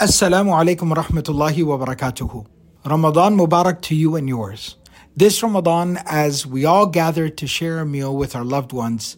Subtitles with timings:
[0.00, 2.44] Assalamu alaikum rahmatullahi wa barakatuhu.
[2.84, 4.74] Ramadan Mubarak to you and yours.
[5.16, 9.16] This Ramadan, as we all gather to share a meal with our loved ones,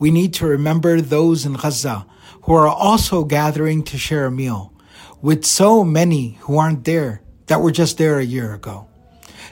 [0.00, 2.06] we need to remember those in Gaza
[2.42, 4.74] who are also gathering to share a meal
[5.22, 8.88] with so many who aren't there that were just there a year ago.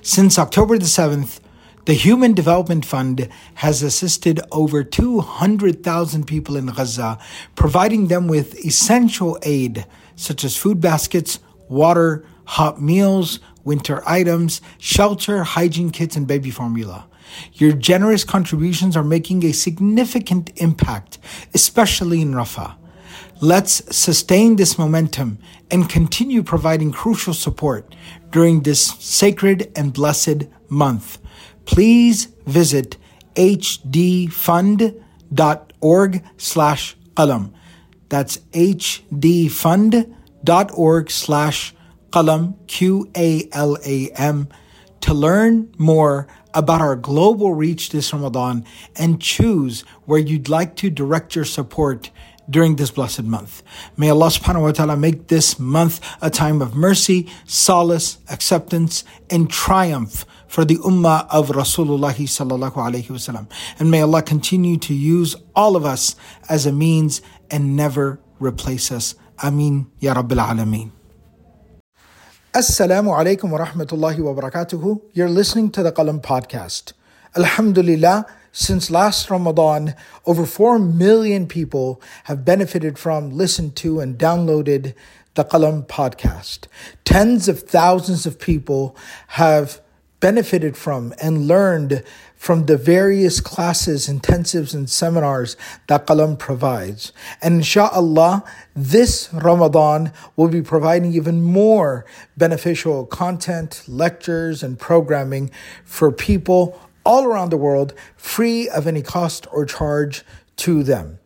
[0.03, 1.39] Since October the 7th,
[1.85, 7.19] the Human Development Fund has assisted over 200,000 people in Gaza,
[7.55, 9.87] providing them with essential aid
[10.17, 11.39] such as food baskets,
[11.69, 17.07] water, hot meals, winter items, shelter, hygiene kits, and baby formula.
[17.55, 21.19] Your generous contributions are making a significant impact,
[21.53, 22.77] especially in Rafah.
[23.41, 25.39] Let's sustain this momentum
[25.71, 27.95] and continue providing crucial support
[28.31, 31.19] during this sacred and blessed month
[31.65, 32.97] please visit
[33.35, 34.55] hdfund.org
[36.37, 37.53] slash qalam.
[38.09, 39.11] That's hdfund.org
[41.11, 41.75] slash
[42.11, 44.49] qalam, Q-A-L-A-M,
[45.01, 48.65] to learn more about our global reach this Ramadan
[48.97, 52.11] and choose where you'd like to direct your support
[52.49, 53.63] during this blessed month.
[53.97, 59.51] May Allah subhanahu wa ta'ala make this month a time of mercy, solace, acceptance, and
[59.51, 63.51] triumph for the ummah of Rasulullah sallallahu alayhi wasallam.
[63.79, 66.17] And may Allah continue to use all of us
[66.49, 67.23] as a means
[67.55, 69.15] and never replace us.
[69.39, 70.91] Ameen Ya Rabbil Alameen.
[72.53, 75.01] Assalamu alaikum wa rahmatullahi wa barakatuhu.
[75.13, 76.95] You're listening to the Qalam podcast.
[77.37, 79.95] Alhamdulillah, since last Ramadan,
[80.27, 84.95] over 4 million people have benefited from, listened to, and downloaded
[85.35, 86.67] the Qalam podcast.
[87.05, 88.97] Tens of thousands of people
[89.29, 89.81] have
[90.19, 92.03] benefited from and learned
[92.45, 95.57] from the various classes, intensives, and seminars
[95.87, 97.11] that Qalam provides.
[97.41, 98.45] And inshallah,
[98.77, 102.05] this Ramadan will be providing even more
[102.37, 105.53] beneficial content, lectures, and programming
[105.87, 110.23] for people all around the world, free of any cost or charge
[110.57, 111.19] to them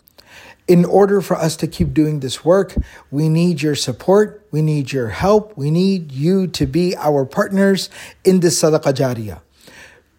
[0.68, 2.76] in order for us to keep doing this work,
[3.10, 7.88] we need your support, we need your help, we need you to be our partners
[8.22, 9.40] in this sadaqah jariyah.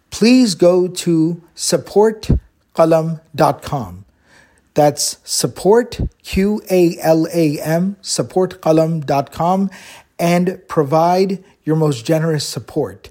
[0.09, 4.05] Please go to supportqalam.com.
[4.73, 9.69] That's support, Q A L A M, supportqalam.com,
[10.17, 13.09] and provide your most generous support.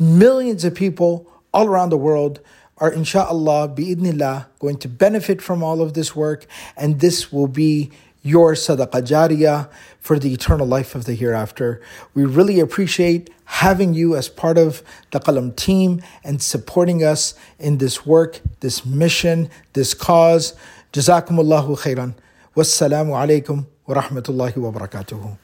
[0.00, 2.40] Millions of people all around the world
[2.78, 6.46] are insha'Allah, bi'idnillah, going to benefit from all of this work,
[6.76, 7.92] and this will be
[8.23, 11.81] your sadaqah jariyah for the eternal life of the hereafter.
[12.13, 17.77] We really appreciate having you as part of the Qalam team and supporting us in
[17.77, 20.53] this work, this mission, this cause.
[20.93, 22.15] Jazakumullahu khairan.
[22.55, 25.37] Wassalamu alaikum wa rahmatullahi wa barakatuhu.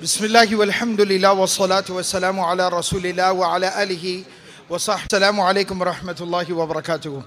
[0.00, 4.24] بسم الله والحمد لله والصلاة والسلام على رسول الله وعلى آله
[4.70, 7.22] وصح السلام عليكم ورحمة الله وبركاته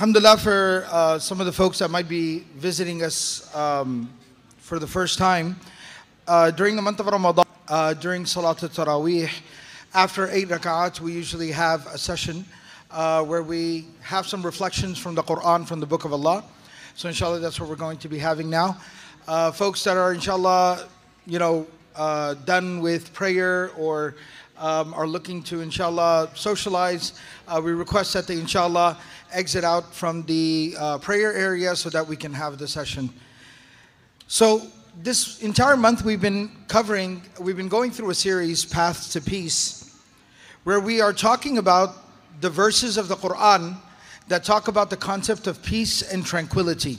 [0.00, 4.08] Alhamdulillah for uh, some of the folks that might be visiting us um,
[4.56, 5.60] for the first time.
[6.26, 9.28] Uh, during the month of Ramadan, uh, during Salat al-Taraweeh,
[9.92, 12.46] after eight rak'at, we usually have a session
[12.90, 16.44] uh, where we have some reflections from the Quran, from the Book of Allah.
[16.94, 18.78] So inshallah, that's what we're going to be having now.
[19.28, 20.88] Uh, folks that are inshallah,
[21.26, 24.14] you know, uh, done with prayer or
[24.60, 27.14] um, are looking to, inshallah, socialize,
[27.48, 28.96] uh, we request that they, inshallah,
[29.32, 33.10] exit out from the uh, prayer area so that we can have the session.
[34.28, 34.62] So,
[35.02, 39.98] this entire month we've been covering, we've been going through a series, Paths to Peace,
[40.64, 41.96] where we are talking about
[42.40, 43.76] the verses of the Quran
[44.28, 46.98] that talk about the concept of peace and tranquility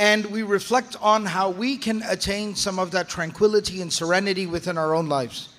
[0.00, 4.78] and we reflect on how we can attain some of that tranquility and serenity within
[4.78, 5.49] our own lives.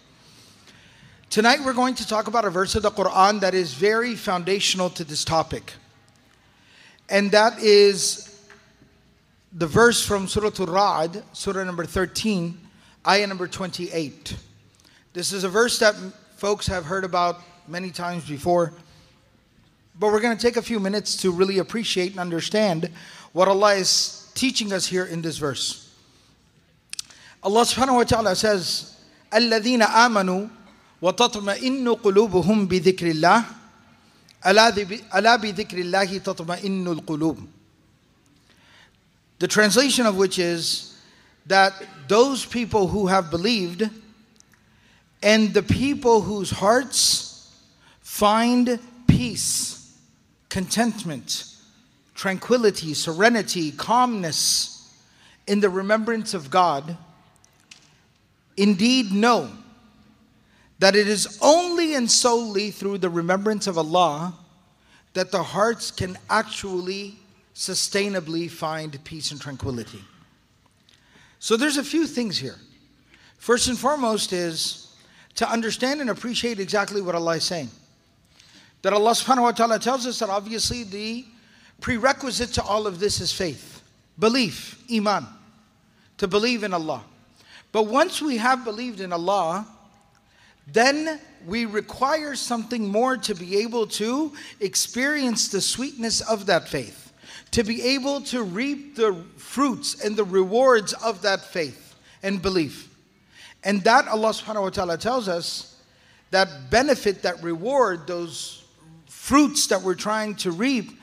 [1.32, 4.90] Tonight we're going to talk about a verse of the Quran that is very foundational
[4.90, 5.72] to this topic.
[7.08, 8.38] And that is
[9.54, 12.60] the verse from Surat ar-Ra'd, Surah number 13,
[13.08, 14.36] ayah number 28.
[15.14, 15.96] This is a verse that
[16.36, 18.74] folks have heard about many times before.
[19.98, 22.90] But we're going to take a few minutes to really appreciate and understand
[23.32, 25.96] what Allah is teaching us here in this verse.
[27.42, 28.98] Allah subhanahu wa ta'ala says,
[29.32, 30.50] الَّذِينَ آمَنُوا
[31.03, 33.45] وتطمئن قلوبهم بذكر الله
[34.47, 37.49] ألا بذكر الله تطمئن القلوب
[39.39, 40.95] The translation of which is
[41.47, 41.75] that
[42.09, 43.91] those people who have believed
[45.23, 47.53] and the people whose hearts
[48.01, 49.95] find peace,
[50.49, 51.45] contentment,
[52.15, 54.91] tranquility, serenity, calmness
[55.47, 56.97] in the remembrance of God,
[58.57, 59.51] indeed know
[60.82, 64.34] that it is only and solely through the remembrance of Allah
[65.14, 67.20] that the hearts can actually
[67.54, 70.04] sustainably find peace and tranquility.
[71.38, 72.56] So there's a few things here.
[73.38, 74.96] First and foremost is
[75.36, 77.70] to understand and appreciate exactly what Allah is saying.
[78.82, 81.26] That Allah subhanahu wa ta'ala tells us that obviously the
[81.80, 83.84] prerequisite to all of this is faith,
[84.18, 85.28] belief, iman,
[86.18, 87.04] to believe in Allah.
[87.72, 89.68] But once we have believed in Allah,
[90.74, 97.12] then we require something more to be able to experience the sweetness of that faith,
[97.52, 102.90] to be able to reap the fruits and the rewards of that faith and belief.
[103.64, 105.82] And that Allah subhanahu wa ta'ala tells us
[106.32, 108.64] that benefit, that reward, those
[109.08, 111.00] fruits that we're trying to reap,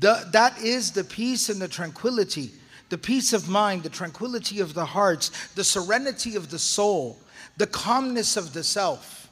[0.00, 2.50] the, that is the peace and the tranquility,
[2.88, 7.18] the peace of mind, the tranquility of the hearts, the serenity of the soul,
[7.57, 9.29] the calmness of the self.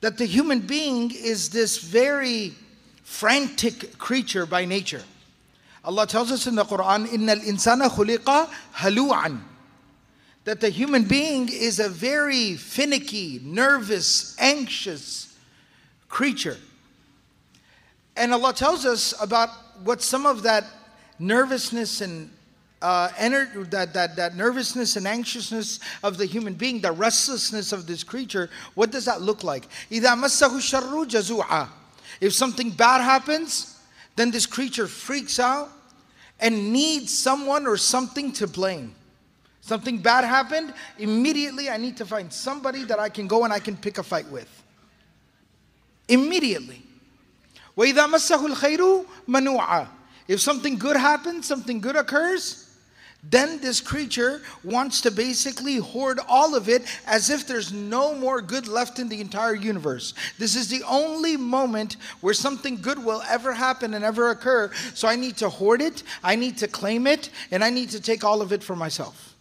[0.00, 2.54] That the human being is this very
[3.02, 5.02] frantic creature by nature.
[5.84, 9.40] Allah tells us in the Quran, إِنَّ الْإِنسَانَ خُلِقَ هَلُوعًا
[10.44, 15.36] That the human being is a very finicky, nervous, anxious
[16.08, 16.56] creature.
[18.16, 19.50] And Allah tells us about
[19.82, 20.64] what some of that
[21.18, 22.30] nervousness and
[22.84, 27.86] uh, ener- that, that, that nervousness and anxiousness of the human being, the restlessness of
[27.86, 29.66] this creature, what does that look like?
[29.90, 31.68] إِذَا مَسَّهُ الشَّرُّ جَزُوعًا
[32.20, 33.78] If something bad happens,
[34.16, 35.70] then this creature freaks out
[36.38, 38.94] and needs someone or something to blame.
[39.62, 43.60] Something bad happened, immediately I need to find somebody that I can go and I
[43.60, 44.62] can pick a fight with.
[46.06, 46.82] Immediately.
[47.78, 49.88] وَإِذَا مَسَّهُ الْخَيْرُ مَنُوعًا
[50.28, 52.60] If something good happens, something good occurs,
[53.23, 58.41] then this creature wants to basically hoard all of it as if there's no more
[58.41, 60.13] good left in the entire universe.
[60.37, 64.71] This is the only moment where something good will ever happen and ever occur.
[64.93, 68.01] So I need to hoard it, I need to claim it, and I need to
[68.01, 69.35] take all of it for myself.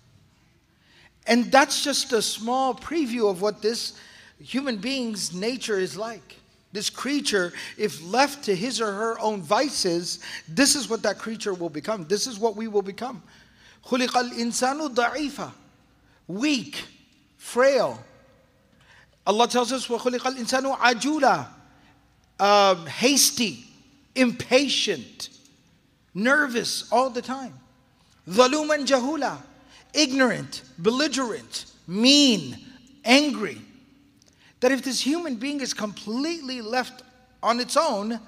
[1.28, 3.92] And that's just a small preview of what this
[4.40, 6.36] human being's nature is like.
[6.72, 11.54] This creature, if left to his or her own vices, this is what that creature
[11.54, 12.06] will become.
[12.08, 13.22] This is what we will become.
[13.83, 15.51] خلق الإنسان ضعيفا
[16.27, 16.86] weak
[17.38, 18.00] frail
[19.25, 21.48] Allah tells us وخلق الإنسان عجولا
[22.39, 23.65] um, hasty
[24.15, 25.30] impatient
[26.13, 27.54] nervous all the time
[28.30, 29.38] ظلوما جهولا
[29.94, 32.57] ignorant belligerent mean
[33.06, 33.62] angry
[34.62, 37.04] that if this human being is completely left
[37.42, 38.19] on its own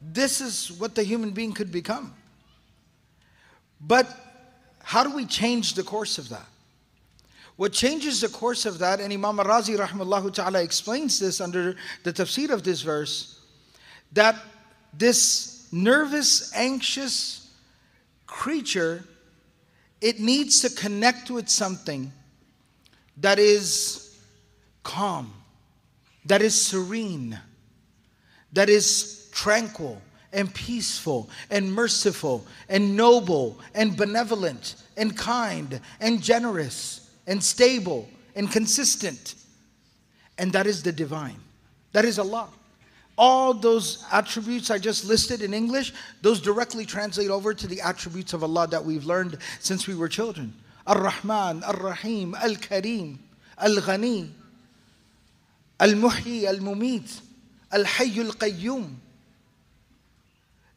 [0.00, 2.14] this is what the human being could become
[3.80, 4.06] but
[4.91, 6.45] how do we change the course of that?
[7.55, 12.11] What changes the course of that, and Imam Razi rahmallahu ta'ala explains this under the
[12.11, 13.39] tafsir of this verse,
[14.11, 14.35] that
[14.93, 17.49] this nervous, anxious
[18.27, 19.05] creature,
[20.01, 22.11] it needs to connect with something
[23.15, 24.19] that is
[24.83, 25.33] calm,
[26.25, 27.39] that is serene,
[28.51, 30.01] that is tranquil,
[30.33, 38.51] and peaceful and merciful and noble and benevolent and kind and generous and stable and
[38.51, 39.35] consistent.
[40.37, 41.39] And that is the divine.
[41.91, 42.49] That is Allah.
[43.17, 48.33] All those attributes I just listed in English, those directly translate over to the attributes
[48.33, 50.53] of Allah that we've learned since we were children.
[50.87, 53.17] Ar-Rahman, Ar-Rahim, Al-Kareem,
[53.59, 54.29] Al-Ghani,
[55.79, 57.21] Al-Muhyi, Al-Mumit,
[57.71, 58.95] Al-Hayy, Al-Qayyum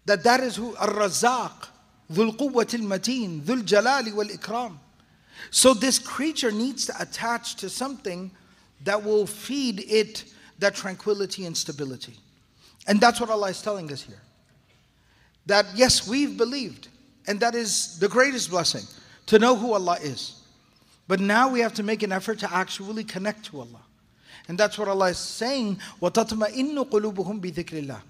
[0.05, 1.67] that that is who Ar-Razzaq,
[2.11, 4.77] Dhul Quwwat al-Mateen, Dhul Jalali wal Ikram.
[5.51, 8.31] So this creature needs to attach to something
[8.83, 10.25] that will feed it
[10.59, 12.13] that tranquility and stability.
[12.87, 14.21] And that's what Allah is telling us here.
[15.45, 16.89] That yes, we've believed,
[17.27, 18.83] and that is the greatest blessing
[19.27, 20.41] to know who Allah is.
[21.07, 23.81] But now we have to make an effort to actually connect to Allah.
[24.47, 28.01] And that's what Allah is saying, وَتَطْمَئِنُّ قُلُوبُهُمْ بِذِكْرِ اللَّهِ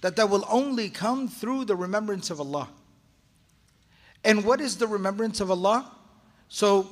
[0.00, 2.68] that that will only come through the remembrance of Allah.
[4.24, 5.90] And what is the remembrance of Allah?
[6.48, 6.88] So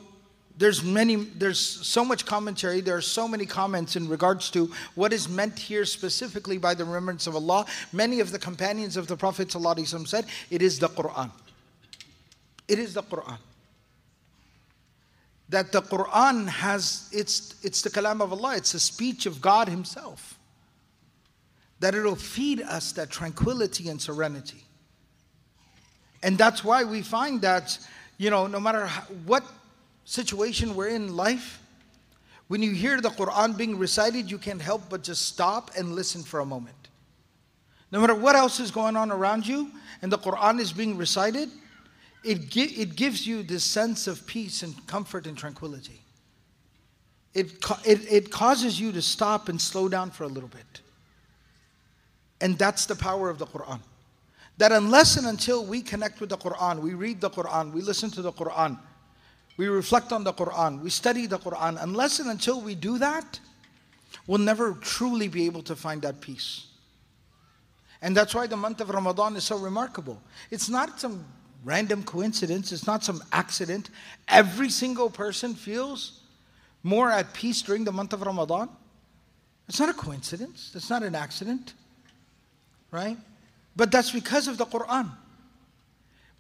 [0.57, 5.13] there's many there's so much commentary there are so many comments in regards to what
[5.13, 9.17] is meant here specifically by the remembrance of allah many of the companions of the
[9.17, 11.31] prophet ﷺ said it is the quran
[12.69, 13.39] it is the quran
[15.49, 19.69] that the quran has it's it's the kalam of allah it's the speech of god
[19.69, 20.36] himself
[21.81, 24.65] that it'll feed us that tranquility and serenity.
[26.23, 27.79] And that's why we find that,
[28.19, 29.45] you know, no matter how, what
[30.05, 31.61] situation we're in life,
[32.49, 36.23] when you hear the Quran being recited, you can't help but just stop and listen
[36.23, 36.77] for a moment.
[37.93, 39.71] No matter what else is going on around you,
[40.03, 41.51] and the Quran is being recited,
[42.25, 46.01] it, gi- it gives you this sense of peace and comfort and tranquility.
[47.35, 50.81] It, ca- it, it causes you to stop and slow down for a little bit.
[52.41, 53.81] And that's the power of the Quran.
[54.59, 58.11] That unless and until we connect with the Quran, we read the Quran, we listen
[58.13, 58.79] to the Quran,
[59.57, 63.39] we reflect on the Quran, we study the Quran, unless and until we do that,
[64.27, 66.69] we'll never truly be able to find that peace.
[68.01, 70.23] And that's why the month of Ramadan is so remarkable.
[70.51, 71.25] It's not some
[71.65, 73.91] random coincidence, it's not some accident.
[74.29, 76.23] Every single person feels
[76.83, 78.69] more at peace during the month of Ramadan.
[79.69, 81.75] It's not a coincidence, it's not an accident,
[82.97, 83.19] right?
[83.77, 85.11] But that's because of the Quran.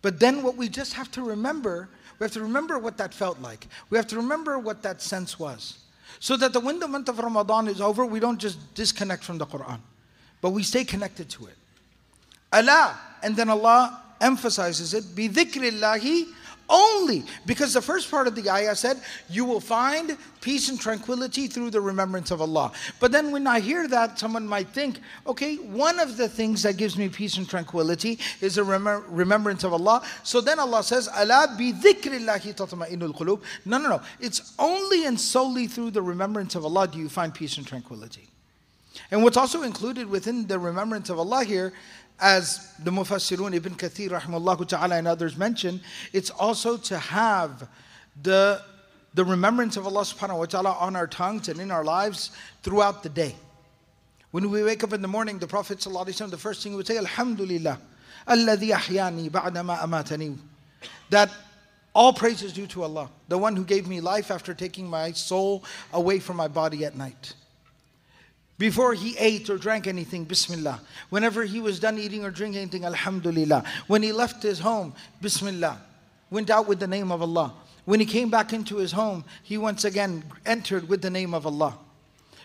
[0.01, 3.39] But then what we just have to remember, we have to remember what that felt
[3.41, 3.67] like.
[3.91, 5.79] We have to remember what that sense was.
[6.19, 9.37] So that the when the month of Ramadan is over, we don't just disconnect from
[9.37, 9.81] the Quran,
[10.41, 11.59] but we stay connected to it.
[12.53, 16.25] Allah, and then Allah emphasizes it, bi dhikrillahi
[16.69, 21.47] only because the first part of the ayah said, You will find peace and tranquility
[21.47, 22.73] through the remembrance of Allah.
[22.99, 26.77] But then when I hear that, someone might think, Okay, one of the things that
[26.77, 30.03] gives me peace and tranquility is a remem- remembrance of Allah.
[30.23, 33.43] So then Allah says, Allah bi dhikrillahi tatma'innul qulub.
[33.65, 34.01] No, no, no.
[34.21, 38.29] It's only and solely through the remembrance of Allah do you find peace and tranquility.
[39.11, 41.73] And what's also included within the remembrance of Allah here
[42.21, 45.81] as the Mufassirun Ibn Kathir rahimahullah ta'ala and others mention,
[46.13, 47.69] it's also to have
[48.23, 48.63] the,
[49.15, 52.31] the remembrance of Allah subhanahu wa ta'ala on our tongues and in our lives
[52.63, 53.35] throughout the day.
[54.31, 56.87] When we wake up in the morning, the Prophet ﷺ, the first thing he would
[56.87, 57.79] say, Alhamdulillah,
[58.27, 60.37] alladhi ahyani ba'dama amatani.
[61.11, 61.31] That
[61.95, 65.13] all praise is due to Allah, the one who gave me life after taking my
[65.13, 67.35] soul away from my body at night.
[68.59, 70.81] Before he ate or drank anything, Bismillah.
[71.11, 73.65] Whenever he was done eating or drinking anything, Alhamdulillah.
[73.87, 75.79] When he left his home, Bismillah.
[76.31, 77.53] Went out with the name of Allah.
[77.85, 81.47] When he came back into his home, he once again entered with the name of
[81.47, 81.79] Allah.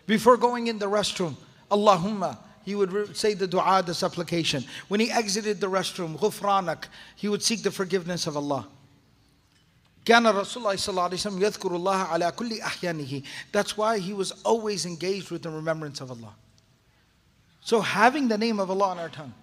[0.06, 1.36] Before going in the restroom,
[1.72, 4.64] Allahumma, he would say the dua, the supplication.
[4.88, 8.68] When he exited the restroom, Ghufranak, he would seek the forgiveness of Allah.
[10.05, 13.23] كان رسول الله صلى الله عليه وسلم يذكر الله على كل أحيانه.
[13.51, 16.35] That's why he was always engaged with the remembrance of Allah.
[17.61, 19.35] So having the name of Allah on our tongue.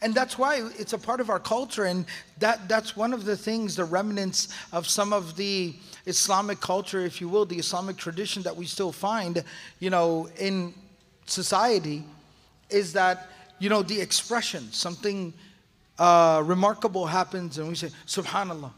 [0.00, 2.04] And that's why it's a part of our culture, and
[2.38, 5.74] that, that's one of the things, the remnants of some of the
[6.06, 9.42] Islamic culture, if you will, the Islamic tradition that we still find,
[9.80, 10.72] you know, in
[11.26, 12.04] society,
[12.70, 13.28] is that,
[13.58, 15.32] you know, the expression, something
[15.98, 18.70] uh, remarkable happens, and we say, Subhanallah.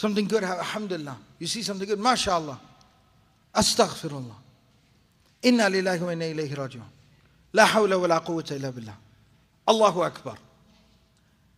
[0.00, 1.14] Something good, alhamdulillah.
[1.38, 2.58] You see something good, mashallah.
[3.54, 4.34] Astaghfirullah.
[5.42, 6.80] Inna lillahi wa inna ilayhi raji'un.
[7.52, 8.94] La hawla wa la quwwata illa billah.
[9.68, 10.38] Allahu Akbar.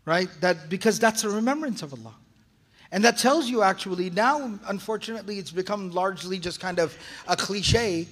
[0.04, 0.28] Right?
[0.40, 2.16] That because that's a remembrance of Allah.
[2.90, 8.08] And that tells you actually now, unfortunately, it's become largely just kind of a cliche,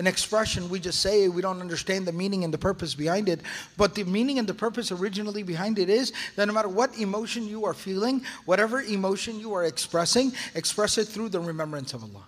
[0.00, 1.28] an expression we just say.
[1.28, 3.40] We don't understand the meaning and the purpose behind it.
[3.76, 7.46] But the meaning and the purpose originally behind it is that no matter what emotion
[7.46, 12.24] you are feeling, whatever emotion you are expressing, express it through the remembrance of Allah.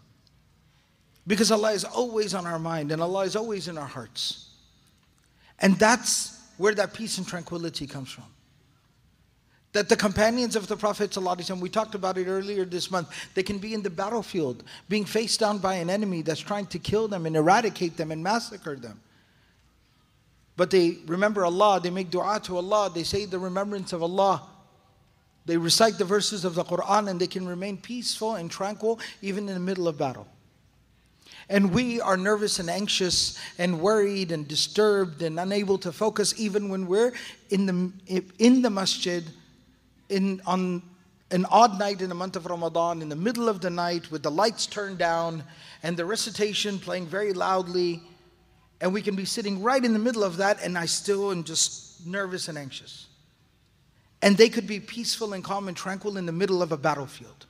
[1.27, 4.51] Because Allah is always on our mind and Allah is always in our hearts.
[5.59, 8.25] And that's where that peace and tranquility comes from.
[9.73, 13.59] That the companions of the Prophet, we talked about it earlier this month, they can
[13.59, 17.25] be in the battlefield, being faced down by an enemy that's trying to kill them
[17.25, 19.01] and eradicate them and massacre them.
[20.57, 24.43] But they remember Allah, they make dua to Allah, they say the remembrance of Allah.
[25.47, 29.49] They recite the verses of the Quran and they can remain peaceful and tranquil even
[29.49, 30.29] in the middle of battle.
[31.49, 36.69] And we are nervous and anxious and worried and disturbed and unable to focus even
[36.69, 37.13] when we're
[37.51, 39.25] in the, in the masjid
[40.13, 40.83] in, on
[41.31, 44.23] an odd night in the month of Ramadan, in the middle of the night with
[44.23, 45.43] the lights turned down
[45.83, 48.03] and the recitation playing very loudly.
[48.81, 51.45] And we can be sitting right in the middle of that, and I still am
[51.45, 53.07] just nervous and anxious.
[54.21, 57.47] And they could be peaceful and calm and tranquil in the middle of a battlefield.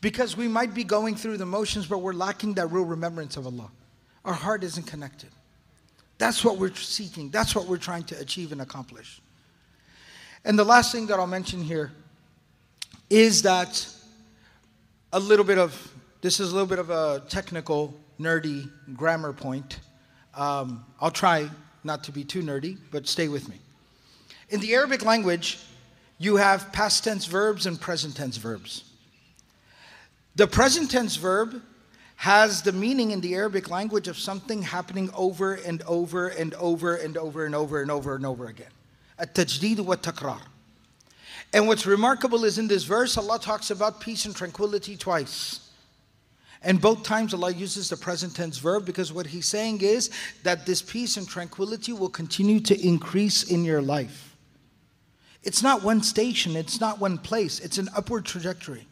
[0.00, 3.46] Because we might be going through the motions, but we're lacking that real remembrance of
[3.46, 3.70] Allah.
[4.24, 5.30] Our heart isn't connected.
[6.18, 9.20] That's what we're seeking, that's what we're trying to achieve and accomplish.
[10.46, 11.90] And the last thing that I'll mention here
[13.10, 13.84] is that
[15.12, 19.80] a little bit of this is a little bit of a technical, nerdy grammar point.
[20.34, 21.50] Um, I'll try
[21.82, 23.56] not to be too nerdy, but stay with me.
[24.48, 25.58] In the Arabic language,
[26.18, 28.84] you have past tense verbs and present tense verbs.
[30.36, 31.60] The present tense verb
[32.14, 36.94] has the meaning in the Arabic language of something happening over and over and over
[36.94, 38.70] and over and over and over and over again.
[39.18, 40.40] Wa takrar.
[41.52, 45.70] And what's remarkable is in this verse, Allah talks about peace and tranquility twice.
[46.62, 50.10] And both times Allah uses the present tense verb because what He's saying is
[50.42, 54.36] that this peace and tranquility will continue to increase in your life.
[55.44, 58.86] It's not one station, it's not one place, it's an upward trajectory.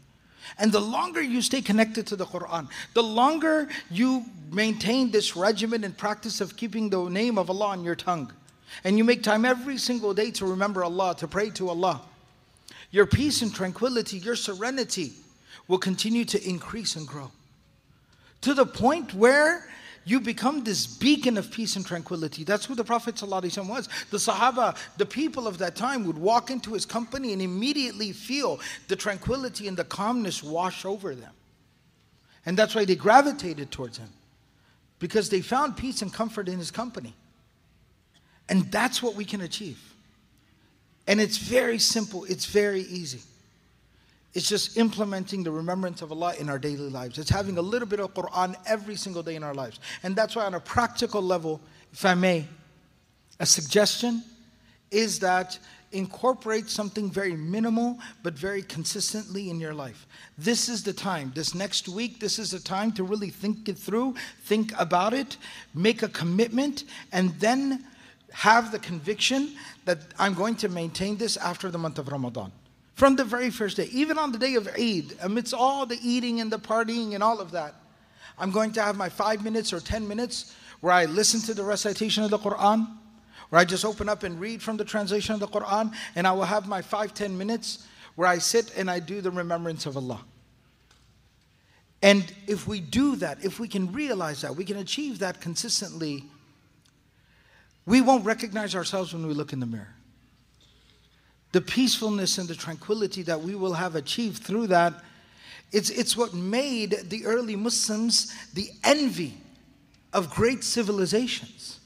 [0.59, 5.83] And the longer you stay connected to the Quran, the longer you maintain this regimen
[5.83, 8.33] and practice of keeping the name of Allah on your tongue,
[8.83, 12.03] and you make time every single day to remember Allah, to pray to Allah,
[12.91, 15.13] your peace and tranquility, your serenity
[15.69, 17.31] will continue to increase and grow
[18.41, 19.67] to the point where
[20.05, 22.45] you become this beacon of peace and tranquility.
[22.45, 23.89] That's who the Prophet ﷺ was.
[24.11, 28.61] The Sahaba, the people of that time, would walk into his company and immediately feel
[28.89, 31.33] the tranquility and the calmness wash over them.
[32.45, 34.11] And that's why they gravitated towards him,
[34.99, 37.15] because they found peace and comfort in his company.
[38.49, 39.81] And that's what we can achieve.
[41.07, 43.21] And it's very simple, it's very easy.
[44.33, 47.19] It's just implementing the remembrance of Allah in our daily lives.
[47.19, 49.79] It's having a little bit of Quran every single day in our lives.
[50.03, 51.61] And that's why, on a practical level,
[51.93, 52.49] if I may,
[53.39, 54.25] a suggestion
[54.91, 55.59] is that
[55.93, 60.07] incorporate something very minimal but very consistently in your life.
[60.37, 63.79] This is the time, this next week, this is the time to really think it
[63.79, 65.37] through, think about it,
[65.75, 67.85] make a commitment, and then
[68.35, 72.51] have the conviction that I'm going to maintain this after the month of Ramadan.
[72.95, 76.41] From the very first day, even on the day of Eid, amidst all the eating
[76.41, 77.75] and the partying and all of that,
[78.37, 81.63] I'm going to have my five minutes or 10 minutes where I listen to the
[81.63, 82.89] recitation of the Quran,
[83.51, 86.33] where I just open up and read from the translation of the Quran, and I
[86.33, 87.87] will have my five, ten minutes
[88.17, 90.21] where I sit and I do the remembrance of Allah.
[92.03, 96.25] And if we do that, if we can realize that, we can achieve that consistently,
[97.87, 99.95] we won't recognize ourselves when we look in the mirror
[101.55, 104.93] the peacefulness and the tranquility that we will have achieved through that,
[105.71, 109.35] it's, it's what made the early Muslims the envy
[110.13, 111.79] of great civilizations.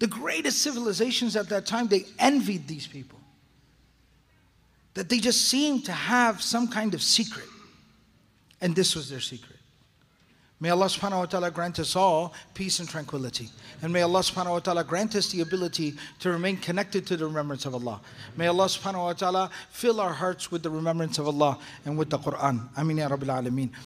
[0.00, 3.18] The greatest civilizations at that time, they envied these people.
[4.92, 7.48] That they just seemed to have some kind of secret.
[8.60, 9.53] And this was their secret.
[10.60, 13.50] May Allah subhanahu wa ta'ala grant us all peace and tranquility.
[13.82, 17.26] And may Allah subhanahu wa ta'ala grant us the ability to remain connected to the
[17.26, 18.00] remembrance of Allah.
[18.36, 22.08] May Allah subhanahu wa ta'ala fill our hearts with the remembrance of Allah and with
[22.08, 22.68] the Quran.
[22.78, 23.70] Amin ya Rabbil Alameen.